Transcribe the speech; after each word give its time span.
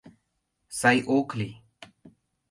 —Сай 0.77 0.97
ок 1.17 1.29
лий... 1.39 1.55